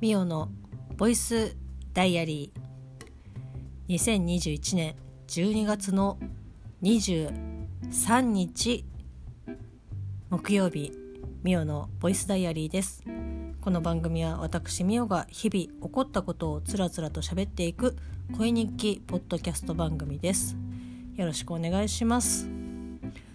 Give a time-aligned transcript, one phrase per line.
[0.00, 0.48] ミオの
[0.96, 1.58] ボイス
[1.92, 3.94] ダイアリー。
[3.94, 4.96] 2021年
[5.28, 6.18] 12月の
[6.82, 8.86] 23日
[10.30, 10.92] 木曜日
[11.42, 13.04] ミオのボイスダイアリーです。
[13.60, 17.94] この番組は私ミオが日々起こったことをつらつらと喋っていく
[18.38, 20.56] 声日記ポッドキャスト番組です。
[21.16, 22.48] よろしくお願いします。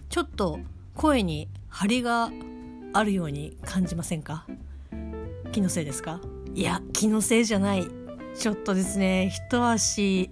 [0.09, 0.57] ちょっと
[0.95, 2.31] 声に張りが
[2.93, 4.47] あるように感じませんか？
[5.51, 6.19] 気のせいですか？
[6.55, 7.85] いや気のせいじゃない。
[8.39, 9.29] ちょっとですね。
[9.29, 10.29] 一足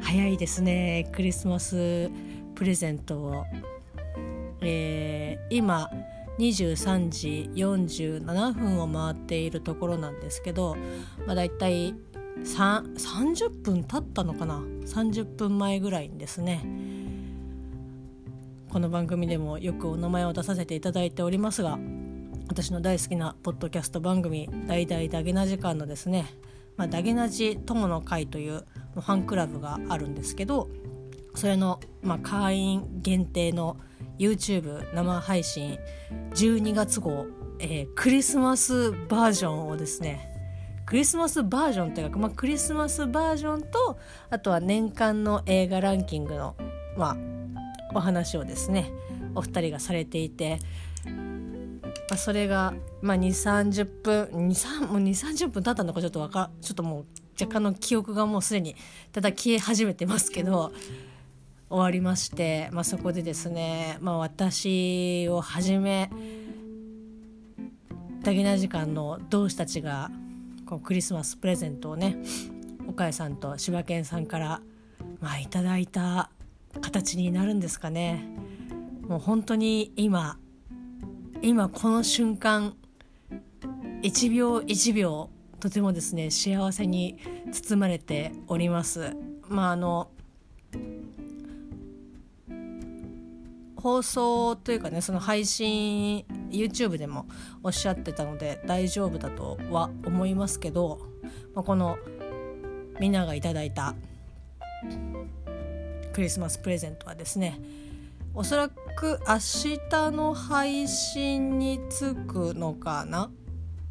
[0.00, 1.06] 早いですね。
[1.12, 2.10] クリスマス
[2.54, 3.44] プレゼントを、
[4.62, 5.90] えー、今
[6.38, 10.78] 23時47分を回っているところなんですけど、
[11.26, 11.94] まあ、だいたい
[12.42, 16.66] 30分経ったのかな？30分前ぐらいにですね。
[18.70, 21.78] この番組でもよくお名前を出させていただいておりますが
[22.48, 26.26] 私の大好きなポッドキャスト番組「大々ダゲな時間」のですね、
[26.76, 30.68] まあ、ダゲなじ友の会というファンクラブがあるんですけど
[31.34, 33.76] それの、まあ、会員限定の
[34.18, 35.78] YouTube 生配信
[36.34, 37.26] 12月号、
[37.58, 40.32] えー、クリスマスバージョンをですね
[40.86, 43.98] クリスマスバージョンというか、まあ、クリスマスバージョンと
[44.30, 46.56] あとは年間の映画ランキングの、
[46.96, 47.16] まあ、
[47.94, 48.92] お話をですね
[49.34, 50.58] お二人がされていて
[52.08, 57.04] まあ、それが、まあ、2 3 0分23もう2 3 0分経ったのかちょっとわかちょっともう
[57.40, 58.76] 若干の記憶がもうすでに
[59.12, 60.72] ただ消え始めてますけど
[61.68, 66.10] 終わりまして、まあ、そこでですね、まあ、私をはじめ
[68.22, 70.10] ダゲな時間の同志たちが
[70.64, 72.18] こうクリスマスプレゼントをね
[72.86, 74.60] 岡谷さんと柴犬さんから、
[75.20, 76.30] まあ、いただいた
[76.80, 78.24] 形になるんですかね。
[79.08, 80.38] もう本当に今
[81.42, 82.74] 今この瞬間
[84.02, 87.18] 1秒1秒とてもですね幸せに
[87.52, 89.16] 包まれております。
[89.48, 90.10] まああの
[93.76, 97.26] 放送というかねその配信 YouTube でも
[97.62, 100.98] おっしゃってたので大丈夫だとは思いますけど、
[101.54, 101.96] まあ、この
[102.98, 103.94] みんながいただいた
[106.12, 107.60] クリスマスプレゼントはですね
[108.34, 113.30] おそらくく明日の配信につくのかな？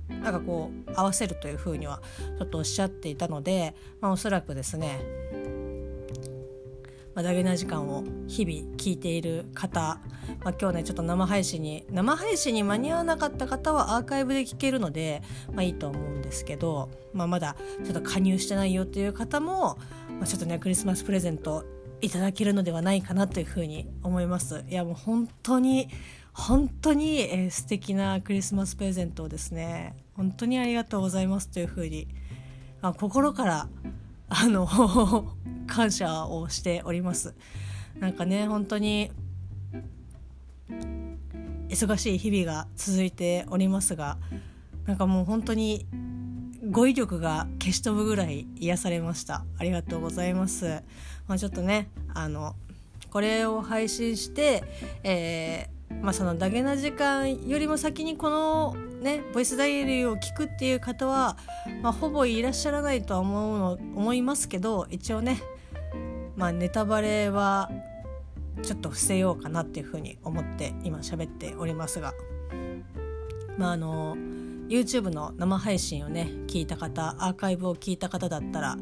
[0.09, 2.01] なんかこう合わせるというふうには
[2.39, 4.99] ちょっとおっしゃっていたので、まあ、おそらくですね、
[7.13, 9.99] まあ、ダゲな時間を日々聞いている方、
[10.43, 15.21] まあ、今日ねちょっと生配信に生配信に間に合わなかった方はアーカイブで聞けるので、
[15.53, 19.77] まあ、いいと思うんですけど、まあ、まだちょっと加入してないよっていう方も、
[20.19, 21.63] まあ、ちょっとねクリスマスプレゼント
[22.01, 24.63] いただけるのではないかなというふうに思います。
[24.69, 25.89] いやもう本当に
[26.33, 29.95] 本当に、えー、素敵なクリスマスプレゼントをですね。
[30.15, 32.07] 本当にありがとうございますというふうに
[32.81, 33.67] あ心から
[34.29, 34.67] あの
[35.67, 37.35] 感謝をしております。
[37.99, 39.11] なんかね本当に
[41.69, 44.17] 忙しい日々が続いておりますが
[44.85, 45.85] なんかもう本当に
[46.69, 49.45] 語彙力が消し飛ぶぐらい癒されました。
[49.57, 50.83] ありがとうございます。
[51.27, 52.55] まあ、ちょっとねあの
[53.11, 54.63] これを配信して、
[55.03, 61.37] えーまあ、そのダゲな時間よりも先にこのねボイスダイアリーを聞くっていう方は、
[61.81, 65.41] まあ、ほぼいらっしゃらないとは思うの思いますけど一応ね、
[66.35, 67.71] まあ、ネタバレは
[68.61, 72.13] ちょっと伏せようかなっていうふうに思って今喋っておりますが。
[73.57, 74.17] まああの
[74.67, 78.77] YouTube の生配信をね聞いた方アーカイブを聞いた方だったら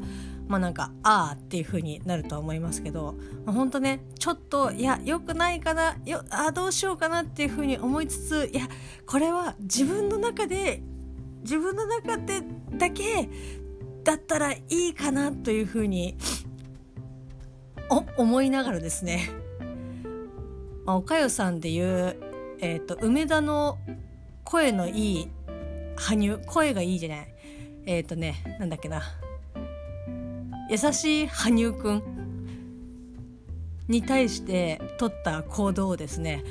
[0.46, 8.68] まあなんかああっていう風になるとは思いますけど、まあ、ほんとねちょっといや良くないかなよあどうしようかなっていう風に思いつついや
[9.06, 10.82] これは自分の中で
[11.42, 13.28] 自分の中でだけ
[14.02, 16.16] だったらいいかなという風に
[18.16, 19.30] 思いながらですね、
[20.84, 22.16] まあ、おかよさんでいう、
[22.60, 23.78] えーと、と梅田の
[24.44, 25.30] 声のいい
[25.96, 27.34] 羽生声がいいじゃない。
[27.86, 29.02] えっ、ー、とねなんだっけな。
[30.70, 32.24] 優しい羽生くん。
[33.88, 36.42] に対して取った行動をですね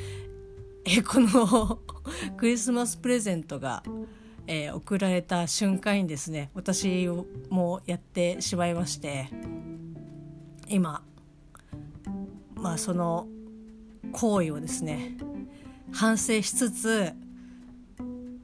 [0.85, 1.79] えこの
[2.37, 3.83] クリスマスプレゼントが、
[4.47, 7.09] えー、送られた瞬間にですね私
[7.49, 9.29] もやってしまいまして
[10.67, 11.03] 今
[12.55, 13.27] まあその
[14.11, 15.17] 行為をですね
[15.91, 17.13] 反省しつつ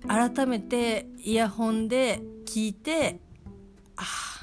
[0.07, 3.19] 改めてイヤホンで聞いて
[3.95, 4.38] ああ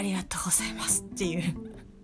[0.00, 1.54] ありがとうございますっていう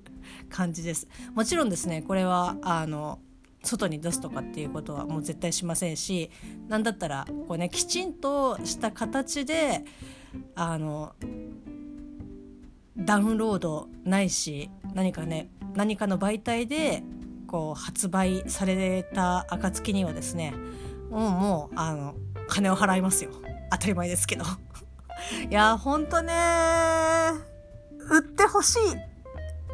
[0.50, 1.08] 感じです。
[1.34, 3.20] もちろんですねこれはあの
[3.62, 6.30] 外に出すとかっていうことはもう絶対しませんし
[6.68, 9.82] 何だったらこうねきちんとした形で
[10.54, 11.14] あの
[12.98, 17.02] ダウンロードないし何かね何かの媒体で
[17.46, 20.52] こう発売された暁にはですね
[21.10, 22.14] もうもうあの
[22.46, 23.30] 金を払いますよ。
[23.70, 24.44] 当たり前ですけど。
[25.50, 26.34] いやほんとね
[28.10, 28.78] 売ってほしい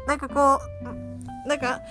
[0.07, 0.59] なんかこ
[1.45, 1.81] うなんか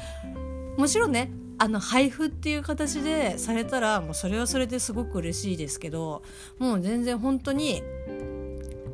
[0.77, 6.23] もちろんねあの配布っていう形でされたらもうそれはそれですごく嬉しいですけど
[6.59, 7.83] もう全然本当に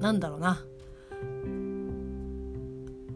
[0.01, 0.65] なんだろうな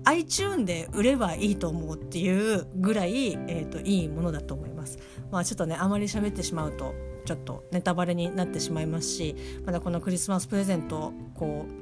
[0.05, 4.99] iTune で売ればいいと思うっていうぐらい、えーと、いいものだと思います。
[5.31, 6.95] まあ、ちょっとねあまり喋ってしまうと
[7.25, 11.82] ちょっとネタバレになってしまいますしまだこのクリスマスプレゼントこう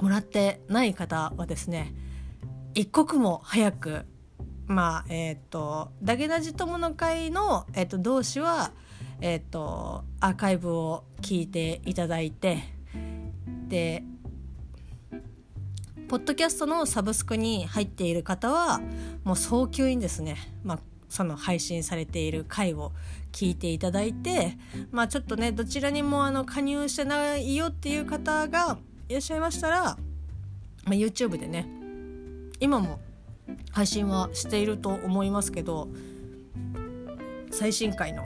[0.00, 1.94] もらってない方はですね
[2.74, 4.06] 一刻も早く
[4.66, 8.72] まあえっ、ー、とダゲナジ友の会の、えーと、同士は
[9.20, 12.62] えっ、ー、とアーカイブを聞いていただいて
[13.68, 14.04] で
[16.08, 18.80] ポッドキャストのサブスクに入っている方は
[19.24, 20.78] もう早急にですね、まあ、
[21.10, 22.92] その配信されている回を
[23.30, 24.56] 聞いていただいて、
[24.90, 28.78] まあ、ちょっとねどちらにもあの加入してないよっていう方が
[29.08, 29.96] いらっしゃいましたら、ま
[30.88, 31.66] あ、YouTube でね
[32.60, 33.00] 今も
[33.72, 35.88] 配信はしていると思いますけど
[37.50, 38.24] 最新回の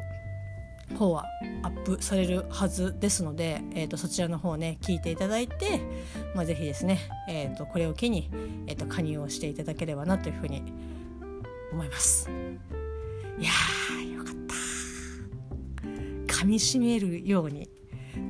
[0.99, 1.25] 方は
[1.62, 5.81] アップされるはずですので、えーと、そちらの方ね聞いていただいて、
[6.34, 6.99] まあ、ぜひですね、
[7.29, 8.31] えーと、これを機に、
[8.67, 10.62] えーと、加入をしていただければなというふうに
[11.73, 12.29] 思います。
[13.38, 14.34] いやーよかっ
[16.29, 17.69] た噛みしめるように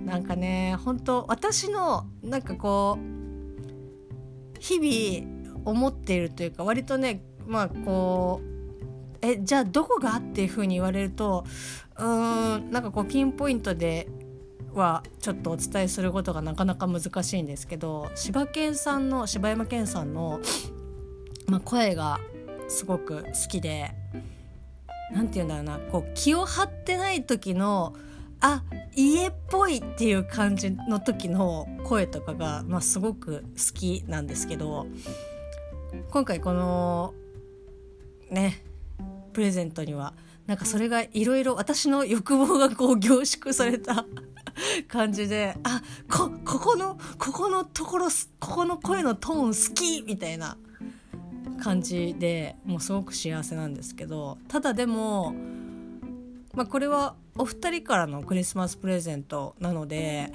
[0.05, 8.53] なんかね本当私のなんかこう日々思っているというか割とねまあこう
[9.23, 11.45] えじゃあどこがっていうふうに言われると
[11.97, 14.09] うーんなんかこうピンポイントで
[14.75, 20.41] はちょっとお伝えすることがなかなか難しいんですけど柴犬さんの柴山健さんの、
[21.47, 22.21] まあ、声が
[22.69, 23.95] すごく好きで
[25.13, 27.95] 何て言うんだろうなこう気を張ってない時の
[28.43, 28.63] あ
[28.95, 34.87] 家っぽいっていう感じの時の声とかが、まあ、すごく好きなんですけど
[36.11, 37.15] 今回この
[38.31, 38.65] ね
[39.33, 40.13] プレゼントには
[40.47, 44.05] なんかそれがいろいろ私の欲望がこう凝縮された
[44.89, 45.81] 感じであ
[46.11, 48.09] こここのここのところ
[48.41, 50.57] ここの声のトーン好きみたいな
[51.63, 55.33] 感じでもうすごく幸せなんですけどただでも、
[56.55, 60.33] まあ、これはお二人からのクリスマスプレゼントなので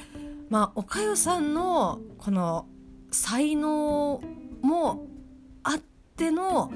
[0.49, 2.65] まあおかよさんのこの
[3.11, 4.21] 才能
[4.61, 5.05] も
[5.63, 5.79] あっ
[6.15, 6.71] ての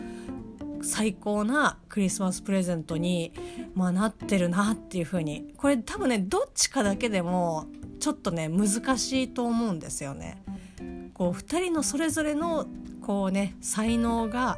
[0.84, 3.34] 最高なクリスマスプレゼントに、
[3.76, 7.68] まあ、なってるなっていう風にこれ多分ねどっちかだけでも
[8.00, 10.42] ちょっとね難しいと思うんですよね。
[11.14, 12.66] こう2人のそれぞれの
[13.02, 14.58] こうね才能が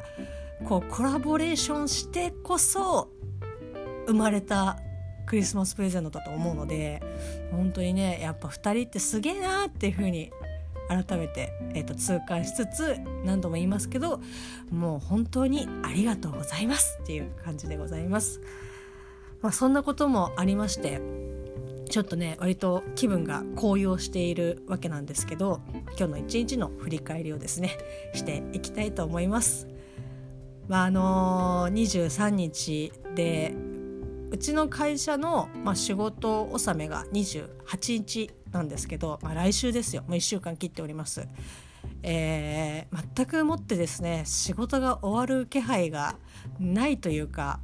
[0.64, 3.10] こうコラボレーションしてこそ
[4.06, 4.78] 生まれた
[5.26, 7.02] クリスマスプレゼントだと思うので
[7.50, 10.30] 本当にねやっぱ2人ってすげえなっていう風に
[10.88, 14.20] 改めて、えーと、痛感しつつ何度も言いますけど
[14.70, 18.40] もう本当にありがとうございますっていう感じでございます。
[19.40, 21.02] まあ、そんなこともありまして
[21.90, 25.60] ちょっとね割と気分が高揚しているわけなんですけど
[25.98, 27.76] 今日の一日の振り返りをですね
[28.14, 29.68] していきたいと思います。
[30.66, 33.54] まああのー、23日で
[34.34, 41.28] うちの会社の、まあ、仕事納めが28日なんですけど、まあ、来週ですよもう1週間切っております。
[42.02, 46.16] えー、全くもってですね仕事が終わる気配が
[46.58, 47.60] ないというか、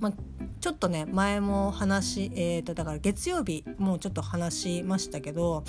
[0.00, 0.12] まあ、
[0.60, 5.64] ちょっとね前も話、えーと、だから月曜日もうちょっと話しましたけど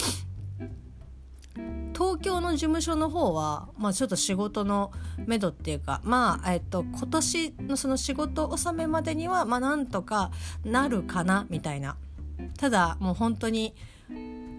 [1.94, 4.92] 東京の事務所の方は、まあ、ちょっと仕事の
[5.26, 10.32] めどっていうかまあ、えっと、今年のその仕事納めまでには、まあ、なんとか
[10.66, 11.98] なるかなみたいな。
[12.58, 13.74] ただもう本当に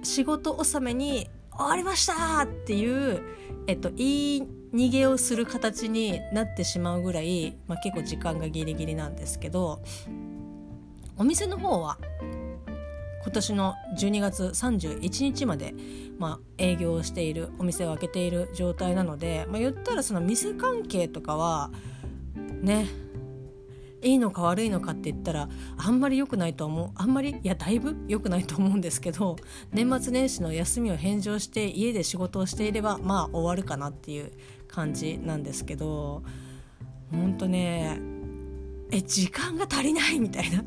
[0.02, 3.22] 仕事納めに終わりましたっていう、
[3.66, 4.42] えっと、言い
[4.74, 9.82] 逃げをする形になってしまうぐらい、まあ、結構時間がギリギリなんですけど
[11.16, 11.98] お店の方は
[13.26, 15.74] 今年の12月31日まで、
[16.16, 21.72] まあ、営業しているお店を開けている状態なので、まあ、言ったらその店関係とかは
[22.62, 22.86] ね
[24.00, 29.34] いいのか悪いのかって言ったらあんまり良くないと思うあんまりいやだいぶ良くないと思うんですけど
[29.72, 34.30] 年末年始の休みを返上して家で仕事をしていればまあ終わるかなっていう
[34.68, 36.22] 感じなんですけど
[37.10, 37.98] ほんとね
[38.92, 40.62] え時間が足りないみたいな。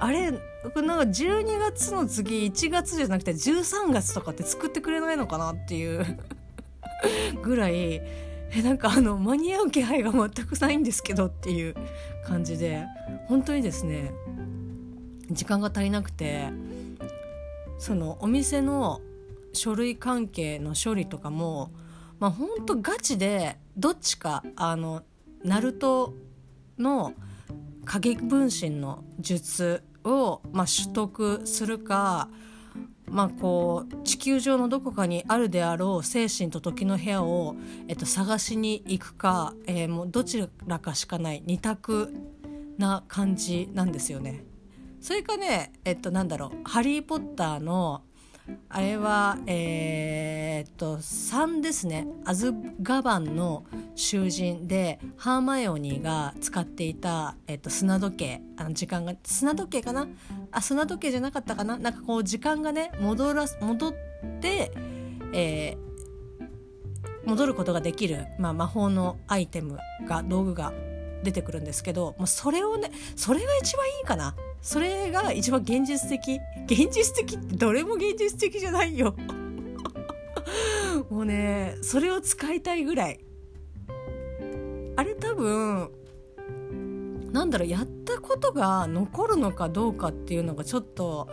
[0.00, 0.40] あれなんか
[0.80, 6.04] 12月の次1月じゃなくて13月とかって作ってくれないのかなっていう。
[7.42, 8.02] ぐらい。
[8.50, 11.74] えなんかあの間に合う気配が全くないんですけどっていう
[12.24, 12.86] 感じで。
[13.28, 14.10] 本当にですね
[15.30, 16.48] 時間が足りなくて
[17.78, 19.00] そのお店の
[19.52, 21.70] 書類関係の処理とかも
[22.18, 25.02] まあほんとガチでどっちかあの
[25.44, 26.14] ナルト
[26.78, 27.12] の
[27.84, 32.28] 影分身の術を、まあ、取得するか、
[33.06, 37.56] まあ、こう地球上のどこかにあるであろう精神と時の部屋を、
[37.88, 42.12] えっと、探しに行くか、えー、もうどちらかしかない二択
[42.76, 44.44] な感じなんですよね。
[45.00, 48.02] それかねえっとなんだろう「ハリー・ポッター」の
[48.70, 52.06] あれはえー、っと3ですね。
[52.24, 53.64] アズガバンの
[53.94, 58.42] 囚人でハーマイオニーが使っていた、えっと、砂時計。
[58.56, 60.08] あの時間が砂時計かな？
[60.50, 61.78] あ砂時計じゃなかったかな？
[61.78, 63.94] なんかこう時間がね戻ら戻っ
[64.40, 64.72] て、
[65.32, 70.72] えー、戻ることができる、まあ、魔法のアイテムが道具が
[71.22, 74.34] 出てくるんですけど、まあ、それをねそれが一番いいかな。
[74.60, 76.40] それが一番現実的。
[76.66, 79.14] 現実的ってどれも現実的じゃないよ。
[81.10, 83.20] もうねそれを使いたいぐらい。
[84.96, 85.90] あれ多分
[87.32, 91.28] なんだろうやったことが残るのかどうかっていうのがちょっと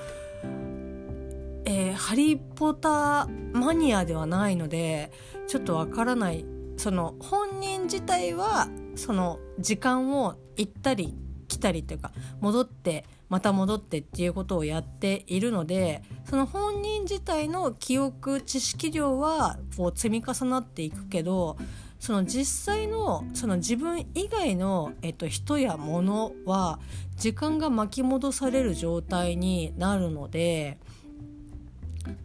[1.67, 5.11] えー、ハリー・ポッターマニアではないので
[5.47, 6.45] ちょっとわからない。
[6.77, 11.15] その本人自体はその時間を行ったり
[11.47, 12.11] 来たりというか
[12.41, 21.57] 戻ってまた戻ってっていうことをやっているのでその本人自体の記憶知識量はこう積み重なっていくけど
[21.99, 26.79] その実際のその自分以外の、えっと、人や物は
[27.15, 30.77] 時間が巻き戻される状態になるので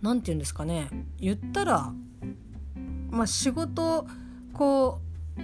[0.03, 0.91] 何て言うんですかね。
[1.19, 1.93] 言ったら、
[3.11, 4.07] まあ、仕事
[4.53, 5.01] こ
[5.39, 5.41] う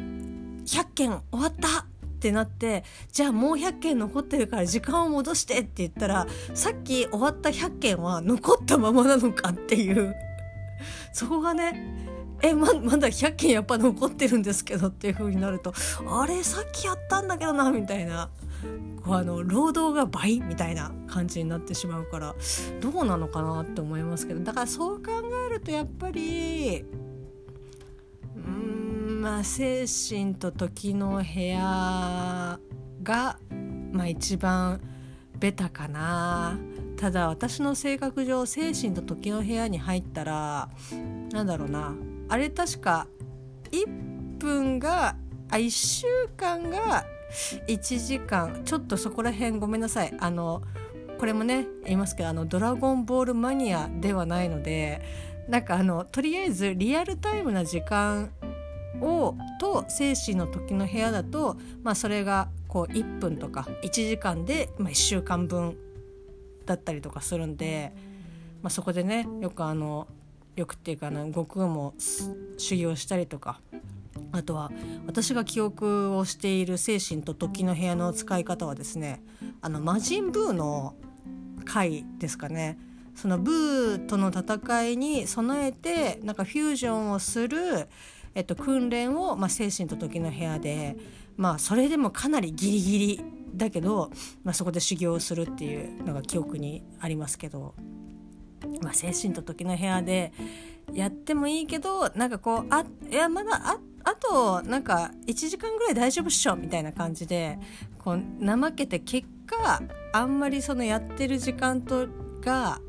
[0.66, 10.14] 100件終わったってなってじゃあもう100件残ってるから時間を戻してって言ったらさっき終わった100件は残ったままなのかっていう。
[11.12, 12.06] そこがね
[12.42, 15.72] えままだ100件やっぱ残ってるんですけどっていう風になると
[16.06, 18.30] あれさっきやったんだけどなみたいな。
[19.04, 22.34] こうあの労働が倍みたいな感じになってしまうから
[22.80, 24.40] どうなのかなって思いますけど。
[24.40, 25.12] だからそう考
[25.48, 26.84] えるとやっぱり
[29.26, 32.60] まあ精神と時の部屋
[33.02, 33.38] が、
[33.90, 34.80] まあ、一番
[35.36, 36.56] ベタかな。
[36.96, 40.68] ただ私の性格上精神と時の部屋に入ったら
[41.32, 41.96] なんだろうな。
[42.28, 43.08] あれ確か
[43.72, 45.16] 1分が
[45.50, 46.06] あ1週
[46.36, 47.04] 間が
[47.66, 48.62] 1時間。
[48.64, 50.14] ちょっとそこら辺ごめんなさい。
[50.20, 50.62] あの
[51.18, 55.02] これもね言いますけどあの「ドラゴンボールマニア」ではないので
[55.48, 58.30] なんかあのとりあえずリアルタイムな時間
[59.00, 65.76] をと精神の時の部屋だと、まあ、それがこう1分とか1時間で、まあ、1週間分
[66.66, 67.92] だったりとかするんで、
[68.62, 70.08] まあ、そこでねよくあの
[70.56, 71.94] よくっていうかな悟空も
[72.56, 73.60] 修行したりとか
[74.32, 74.72] あとは
[75.06, 79.22] 私が記憶をしている精神と時の部屋の使い方はですね
[79.60, 80.94] あの魔人ブーの
[81.64, 82.78] 回ですかね。
[83.14, 87.88] そのブーとの戦いに備えてなんかフュージョンをする、
[88.36, 90.96] えっと、訓練を、まあ、精神と時の部屋で
[91.36, 93.24] まあそれでもかなりギリギリ
[93.54, 94.10] だけど、
[94.44, 97.74] まあ、そこで修行をするっていうのが記憶にありますけど。
[98.82, 100.32] まあ、精神と時の部屋で
[100.92, 107.58] やってもいいけどなんかこうあいやまだああとなんか1時間ぐらい大丈夫っしょみたいな感じで
[107.98, 112.08] こう怠けて結果あんまりそのやってる時間と
[112.40, 112.80] が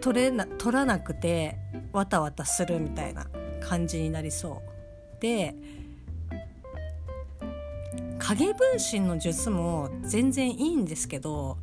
[0.00, 1.56] 取れな取らなくて
[1.92, 3.26] わたわたするみたいな
[3.70, 5.20] 感じになりそう。
[5.20, 5.54] で
[8.18, 11.56] 影分身の術も全然いいんですけど、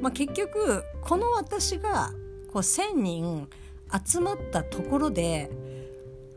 [0.00, 2.12] まあ、結局この私が
[2.52, 3.48] こう1,000人
[4.06, 5.50] 集まったところで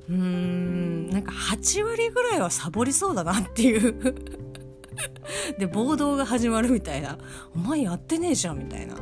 [0.07, 3.95] うーんなんか8割ぐらいはサボりそうだなっていう。
[5.59, 7.17] で暴動が始まるみたいな
[7.53, 8.95] 「お前やってねえじゃん」みたいな。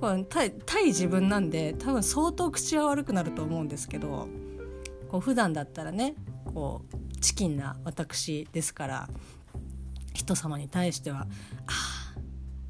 [0.00, 4.28] これ対対自分なんで多分相当口は悪くなると思うんですけど。
[5.08, 9.08] こう普段だったらねこうチキンな私ですから
[10.14, 11.26] 人様に対しては
[11.66, 12.20] 「ああ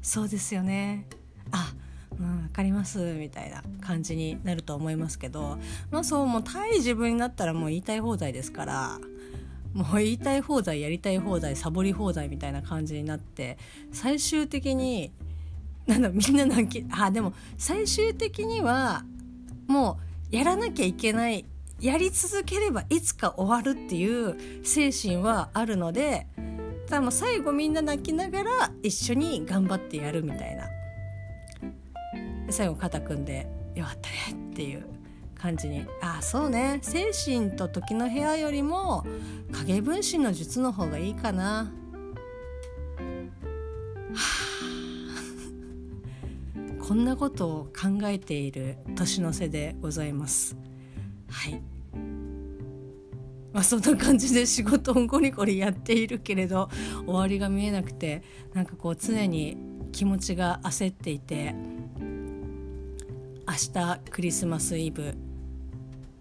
[0.01, 1.05] そうですよね。
[1.51, 1.73] あ
[2.19, 5.57] うん、分かりますみたいな感じになると思いますけど
[5.89, 8.99] まあそうもう対自分になったらもう言いたい放題ですから
[9.73, 13.57] もう言いたい放題やりたい放題サボり放題みたいな感じになって
[13.91, 15.11] 最終的に
[15.87, 19.03] なんだみんな泣きあでも最終的には
[19.67, 19.99] も
[20.31, 21.45] うやらなきゃいけない
[21.81, 26.27] やり続ければいつか終わるっていう精神はあるので
[26.87, 30.67] ただ最後みんな泣きながら一緒に頑張ってやるみたいな。
[32.49, 34.15] 最後肩組んで「よかったね」
[34.51, 34.85] っていう
[35.35, 35.85] 感じに。
[36.01, 36.79] ああそうね。
[36.81, 39.05] 精神と時の部屋よりも
[39.51, 41.69] 影分身の術の方がいいかな。
[46.81, 50.57] こんなことを考えている年の瀬でございます。
[51.29, 51.61] はい。
[53.51, 56.69] まあ、そんな感じで仕事をゴリゴリやっているけれど
[57.05, 58.21] 終わりが見えなくて
[58.53, 59.57] なんかこう常に
[59.91, 61.55] 気持ちが焦っていて
[63.47, 65.15] 明日クリスマスイブ。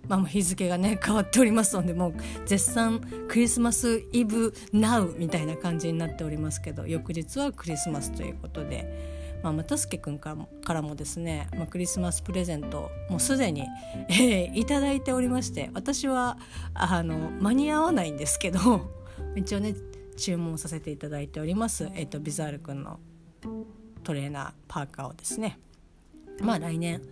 [0.09, 2.15] まあ、もう日付がね変わっておりますのでもう
[2.47, 13.67] 絶賛クリスマスイブナウみたいな感じになっておりますけど翌日はクリスマスということで、まあ、又助君からもからもですね、まあ、クリスマスプレゼントもうすでに、
[14.09, 16.39] えー、いただいておりまして私は
[16.75, 18.91] あの間に合わないんですけど
[19.37, 19.75] 一応ね
[20.17, 22.99] 注文させていただいております、えーと、ビザール君の
[24.03, 25.59] トレーナーパーカーをですね
[26.41, 27.03] まあ来年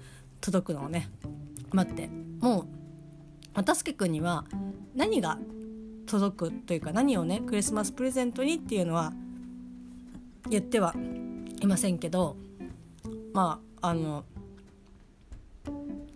[0.40, 1.08] 届くのをね
[1.72, 2.08] 待って
[2.40, 2.66] も
[3.56, 4.44] うたすけくんには
[4.94, 5.38] 何が
[6.06, 9.12] 届くというか何をねクリスマスプレゼントにっていうのは
[10.48, 10.94] 言っては
[11.60, 12.36] いませんけど
[13.32, 14.24] まああの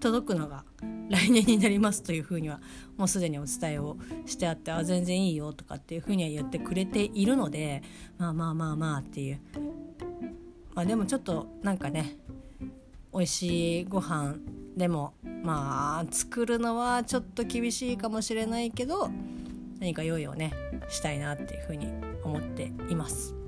[0.00, 0.64] 届くのが
[1.10, 2.60] 来年になりますというふうには
[2.96, 7.82] もうすでにお伝えをしてあってあ全然いいよとかっていうふうには言ってくれているので
[8.16, 9.40] まあまあまあまあっていう。
[10.74, 12.16] まあでもちょっとなんかね
[13.12, 14.36] 美味しいご飯
[14.76, 19.10] でもまあ作るのはちょっと厳しいかもしれないけど
[19.80, 20.52] 何か用意をね
[20.88, 21.88] したいなっていうふうに
[22.22, 23.39] 思っています。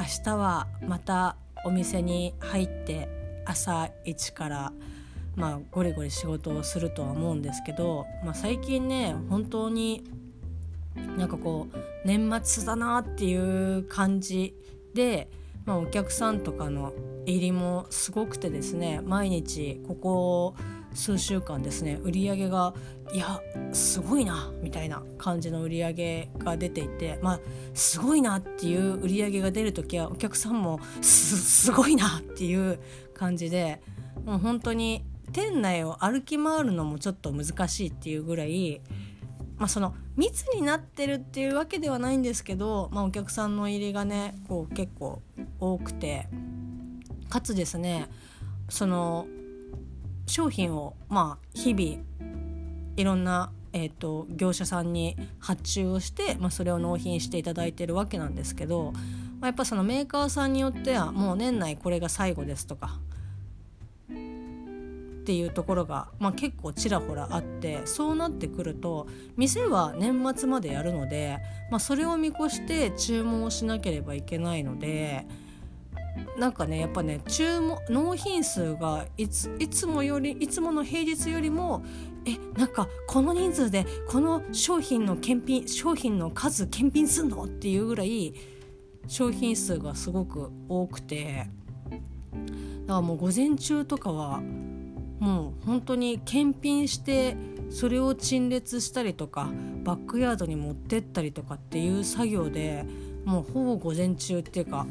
[0.00, 3.06] 明日はまたお店に入って
[3.44, 4.72] 朝一から
[5.36, 10.04] まあゴリゴリ仕事をするとは思うんですけど、まあ、最近ね本当に
[11.18, 14.54] なんかこう年末だなっていう感じ
[14.94, 15.28] で、
[15.66, 16.94] まあ、お客さんとかの
[17.26, 20.54] 入りもすごくてですね毎日ここ
[20.94, 22.74] 数週間ですね売り上げが
[23.12, 23.40] いや
[23.72, 27.40] すごいなみたいな感じの売り上げが出ていてまあ
[27.74, 32.78] すごいなっていう売り上げが出る時はお客さんもすごいなっていう
[33.14, 33.80] 感じで
[34.24, 38.80] もう本当に店内を歩き回るのもちょっと難しいっていうぐらい、
[39.56, 45.22] まあ、その密になってるっていうわけではないんですけど、まあ、お客さんの入りがねこう結構
[45.60, 46.28] 多くて
[47.28, 48.08] かつですね
[48.68, 49.26] その
[50.30, 52.02] 商品をまあ日々
[52.96, 59.00] いろんな、えーと、業者さんに発注をして、まあ、それを納品していただいてるわけなんですけど、ま
[59.42, 62.98] あ、やっぱそのメーカーさんによってはもう年内これが最後ですとか
[64.10, 64.12] っ
[65.24, 71.38] ていうところが、まあ、結構ちらほらあってそうなってくると店は年末までやるので、
[71.70, 75.26] まあ、それを見越して注文をしなければいけないので。
[76.38, 81.84] なんかねやっぱね注文納品数がいついつもよりいつもの平日よりも
[82.24, 87.44] えなんかこの人数でこの商品の検品商品の数検品すんの？
[87.44, 88.34] っていうぐらい
[89.06, 91.46] 商品数がすごく多くて。
[92.86, 94.40] だからもう午前中とかは
[95.20, 97.36] もう本当に検品して
[97.68, 99.50] それを陳列したりとか
[99.84, 102.84] バックヤードに持ってったりとかっていう作業で
[103.24, 104.86] もうほぼ午前中っていうか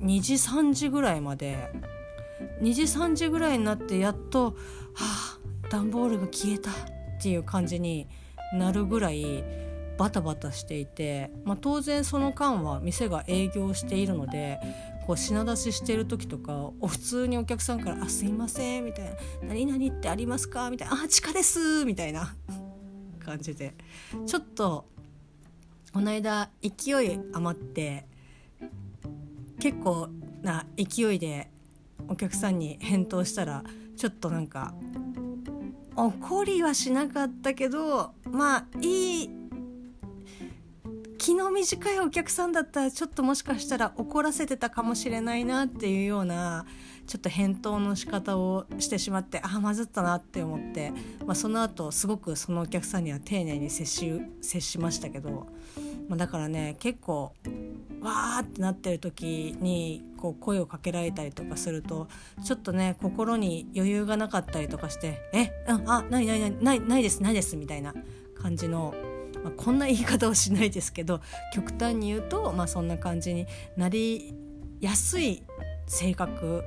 [0.00, 1.70] 2時3時ぐらいまで。
[2.60, 4.56] 2時3時ぐらいになってやっと
[4.94, 6.74] 「はあ段ボールが消えた」っ
[7.20, 8.08] ていう感じに
[8.52, 9.44] なるぐらい
[9.96, 14.60] バタバタしていて、まあ、当然その間は店が営業しているので
[15.06, 19.16] こう品出ししてる時とか普通にお客さんから「あすいません」みたいな
[19.48, 22.36] 「何々ってありますか?」みたいな「あ地下です」みたいな。
[23.24, 23.74] 感じで。
[24.26, 24.86] ちょっと
[25.92, 28.06] この間勢い余って
[29.60, 30.08] 結構
[30.42, 31.50] な勢いで
[32.08, 33.64] お客さんに返答したら
[33.96, 34.74] ちょっとなんか
[35.96, 39.30] 怒りはしなかったけどまあいい
[41.18, 46.64] 気の短いお客さんだったらちょっともしかしたら怒らせてたかもしれないなっていうような
[47.08, 50.92] ちょっと返答の仕方をしてしまってああまずったなって思って、
[51.26, 55.48] まあ、その後すごくそのお客さんには丁寧に接し接しましたけど、
[56.08, 57.34] まあ、だからね結構
[58.00, 62.08] わーってなってる時にこう声をかけられたりとかすると
[62.44, 67.94] ちょっとね心に余裕がなかったりとかして「えあないないないないないですないです」みたいな
[68.40, 68.94] 感じの、
[69.42, 71.20] まあ、こんな言い方をしないですけど
[71.52, 74.34] 極端に言うと、まあ、そんな感じになり
[74.80, 75.42] やすい
[75.86, 76.62] 性格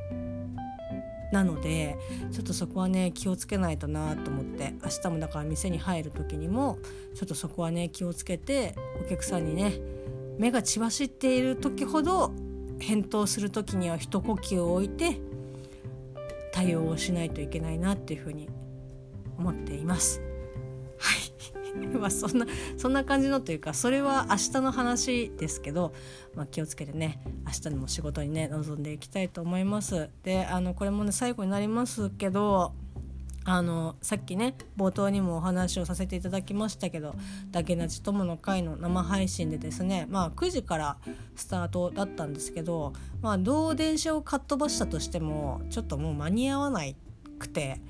[1.32, 1.98] なので
[2.32, 6.78] ちょっとそこはね気をつけないとなと思って明日もだから店に入る時にも
[7.16, 9.74] ちょっとそこはね気をつけてお客さんにね
[10.38, 12.32] 目が血走っている時ほど
[12.80, 15.22] 返答する時には一呼吸を置いて
[16.52, 18.50] 対応をしないといけないなっていうふうに
[19.38, 20.22] 思っています。
[20.98, 21.61] はい
[22.00, 22.46] まあそんな
[22.78, 25.94] そんな感じのというかそれは明日の話ですけど、
[26.36, 30.10] まあ、気をつけてね明日にも仕事にね臨んでいきたいと思います。
[30.24, 32.74] であのこれもね最後になりますけど
[33.44, 37.16] あのさっきね冒頭にもお話をさせていただきましたけど
[37.52, 40.98] 「だけなち友の会」の生配信でですねまあ9時から
[41.36, 46.82] スタートだったんですけどまあどう電車をかっ飛ばしたとしてもちょっともう間に合わな
[47.40, 47.82] くて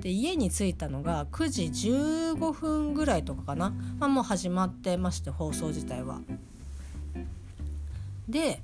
[0.00, 6.20] で家に着いたのが9時15分ぐらいとかかな、まあ、もう始まってまして放送自体は。
[8.28, 8.60] で、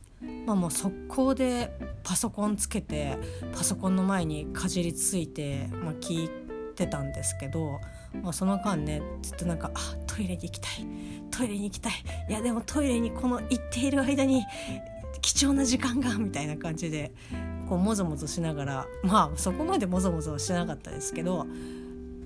[0.47, 3.19] まあ、もう速攻でパソコンつけて
[3.55, 6.31] パソコンの前にかじりついて、まあ、聞い
[6.75, 7.81] てたんですけど、
[8.23, 10.87] まあ、その間ねずっとなんか「あトイレに行きたい。
[11.31, 11.93] トイレに行きたい。
[12.29, 14.45] いやでもトイレにこの行っている間に
[15.25, 17.13] 貴重な時間が」 みたいな感じで
[17.67, 21.47] こうもぞもぞしながらまあそこまでもぞもぞしなかったですけど、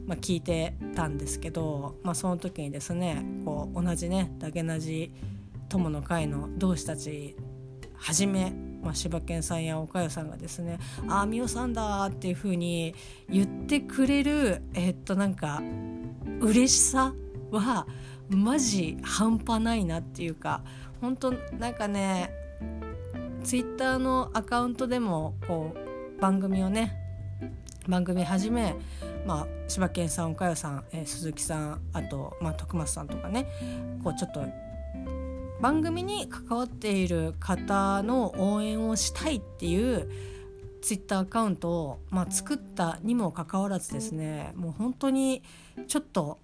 [0.06, 5.12] まあ、聞いてたんですけど、まあ、その時にですねこう同じねだけなじ
[5.68, 7.37] 友の会の同志たち
[7.94, 12.94] はじめ、まあ、柴犬さんや岡代さんがですね「ああ美桜さんだ」っていう風に
[13.30, 15.62] 言ってくれるえっとなんか
[16.40, 17.14] 嬉しさ
[17.52, 17.87] は
[18.28, 20.64] マジ半端ないなっていうか
[21.00, 22.38] 本当なんかね
[23.48, 26.94] ツイッターのアカウントでもこう番組をね
[27.88, 28.76] 番組始め、
[29.26, 33.46] まあ、柴犬さん岡代さん、えー、鈴木さんあと、まあ、徳松さんとかね
[34.04, 34.44] こうちょっと
[35.62, 40.11] 番組に関わっている方の応援をしたいっていう
[40.82, 45.42] ツイッターアカウントを、まあ、作ったにもかかわらずですねもう本当に
[45.87, 46.38] ちょっと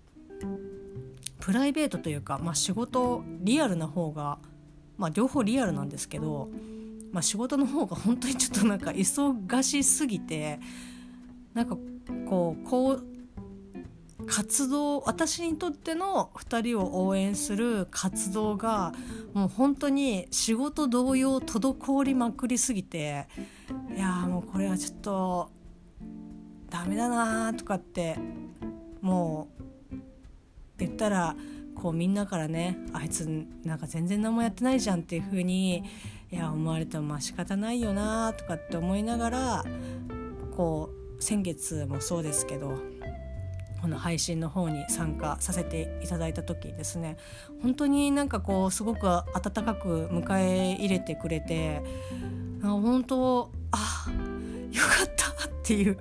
[1.39, 4.39] プライベートというか、まあ、仕事リアルな方が、
[4.97, 6.49] まあ、両方リアルなんですけど
[7.15, 10.59] まあ、仕事の方が本当にちょっとなんか忙しすぎて
[11.55, 11.79] なんか
[12.29, 13.05] こうこう
[14.27, 18.93] 活動私にとっての2人を応援する活動が
[19.33, 23.29] もう本当に仕事同様滞りまくりすぎて
[23.95, 25.51] いやもうこれはちょっと
[26.69, 28.17] ダメだなとかって
[29.01, 29.49] も
[29.93, 29.97] う
[30.79, 31.37] 言ったら
[31.77, 33.29] こうみんなからねあいつ
[33.63, 35.85] なんか全然何もやってないじゃんっていう風に
[36.35, 39.65] いや思われてもまあ仕方ないよなとかって思いながら
[40.57, 42.77] こう先月もそうですけど
[43.81, 47.19] この配信の方に参加させていただいた時ですね
[47.63, 49.25] 本当になんかこうすごく温
[49.65, 51.83] かく迎え入れてくれて
[52.63, 54.11] 本当あ
[54.73, 55.99] よかったっていう。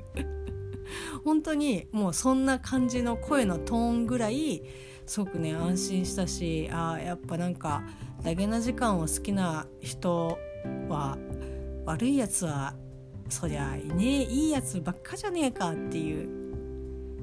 [1.23, 4.63] 本当にもうそんな感じの声のトーンぐらい
[5.05, 7.83] すごくね安心したしあやっぱなんか
[8.23, 10.37] ダゲな時間を好きな人
[10.87, 11.17] は
[11.85, 12.73] 悪いやつは
[13.27, 16.43] そりゃいねえいいやつばっかじゃねえかっていう。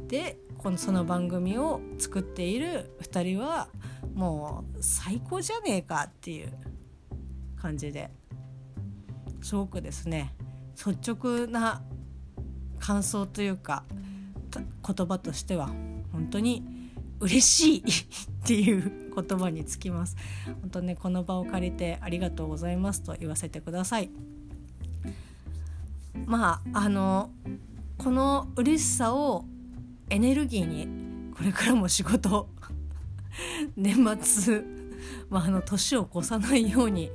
[0.08, 3.68] でこのその番組を作っている2人は
[4.12, 6.52] もう最高じゃねえかっていう
[7.56, 8.10] 感じで
[9.40, 10.34] すごくですね。
[10.76, 11.82] 率直な
[12.78, 13.84] 感想というか
[14.86, 15.68] 言葉としては
[16.12, 16.79] 本当に
[17.20, 17.83] 嬉しいっ
[18.46, 20.16] ていう言葉につきます。
[20.62, 24.11] 本当ねこの場を借りてありがとうございますと言わせてください。
[26.26, 27.30] まああの
[27.98, 29.44] この嬉しさを
[30.09, 32.48] エネルギーにこれからも仕事
[33.76, 34.64] 年末、
[35.28, 37.11] まあ、あの年を越さないように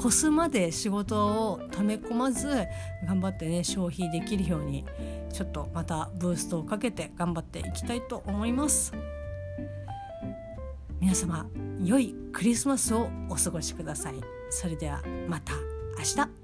[0.00, 2.66] 越すまで仕事を溜め込まず
[3.06, 4.86] 頑張ってね消費できるように
[5.30, 8.94] ちょっとまたブーストをかけて頑張っていきたいと思います。
[11.00, 11.46] 皆様
[11.82, 14.14] 良いクリスマスをお過ごしください。
[14.50, 15.52] それではまた
[15.98, 16.39] 明日。